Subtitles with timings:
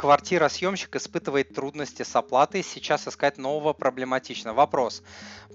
[0.00, 4.54] Квартира-съемщик испытывает трудности с оплатой, сейчас искать нового проблематично.
[4.54, 5.02] Вопрос.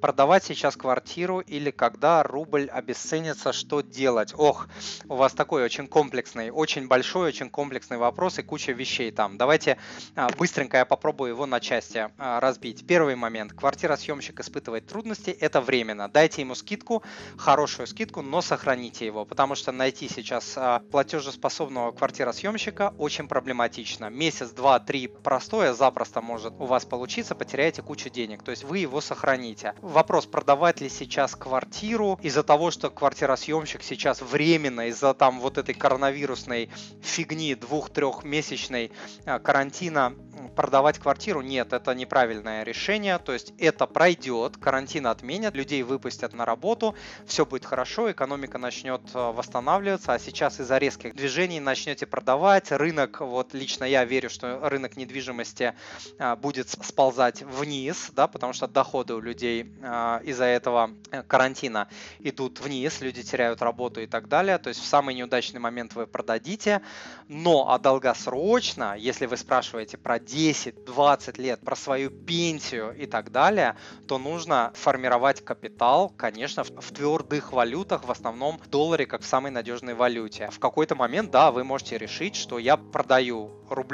[0.00, 4.32] Продавать сейчас квартиру или когда рубль обесценится, что делать?
[4.34, 4.66] Ох,
[5.10, 9.36] у вас такой очень комплексный, очень большой, очень комплексный вопрос и куча вещей там.
[9.36, 9.76] Давайте
[10.16, 12.86] а, быстренько я попробую его на части а, разбить.
[12.86, 13.52] Первый момент.
[13.52, 16.08] Квартира-съемщик испытывает трудности, это временно.
[16.08, 17.02] Дайте ему скидку,
[17.36, 24.29] хорошую скидку, но сохраните его, потому что найти сейчас а, платежеспособного квартира-съемщика очень проблематично месяц,
[24.54, 28.42] два, три простое запросто может у вас получиться, потеряете кучу денег.
[28.42, 29.74] То есть вы его сохраните.
[29.80, 35.74] Вопрос, продавать ли сейчас квартиру из-за того, что квартиросъемщик сейчас временно, из-за там вот этой
[35.74, 36.70] коронавирусной
[37.02, 38.92] фигни двух-трехмесячной
[39.24, 40.14] а, карантина
[40.56, 46.44] продавать квартиру, нет, это неправильное решение, то есть это пройдет, карантин отменят, людей выпустят на
[46.44, 46.94] работу,
[47.26, 53.20] все будет хорошо, экономика начнет э, восстанавливаться, а сейчас из-за резких движений начнете продавать, рынок,
[53.20, 55.74] вот лично я верю, что рынок недвижимости
[56.18, 60.90] э, будет сползать вниз, да, потому что доходы у людей э, из-за этого
[61.28, 65.94] карантина идут вниз, люди теряют работу и так далее, то есть в самый неудачный момент
[65.94, 66.82] вы продадите,
[67.28, 73.76] но а долгосрочно, если вы спрашиваете про 10-20 лет, про свою пенсию и так далее,
[74.08, 79.52] то нужно формировать капитал, конечно, в, твердых валютах, в основном в долларе, как в самой
[79.52, 80.50] надежной валюте.
[80.50, 83.50] В какой-то момент, да, вы можете решить, что я продаю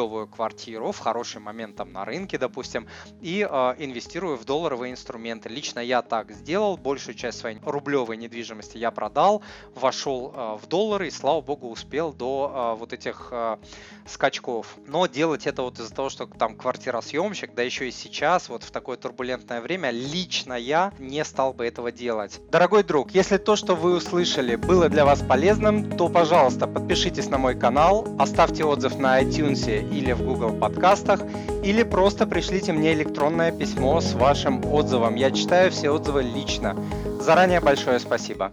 [0.00, 2.86] рублевую квартиру в хороший момент там на рынке, допустим,
[3.20, 5.50] и э, инвестирую в долларовые инструменты.
[5.50, 9.42] Лично я так сделал, большую часть своей рублевой недвижимости я продал,
[9.74, 13.58] вошел э, в доллары и, слава богу, успел до э, вот этих э,
[14.06, 14.78] скачков.
[14.86, 18.70] Но делать это вот из-за того, что там квартиросъемщик, да еще и сейчас, вот в
[18.70, 22.40] такое турбулентное время, лично я не стал бы этого делать.
[22.50, 27.36] Дорогой друг, если то, что вы услышали, было для вас полезным, то, пожалуйста, подпишитесь на
[27.36, 31.20] мой канал, оставьте отзыв на iTunes или в Google подкастах,
[31.62, 35.14] или просто пришлите мне электронное письмо с вашим отзывом.
[35.16, 36.76] Я читаю все отзывы лично.
[37.20, 38.52] Заранее большое спасибо.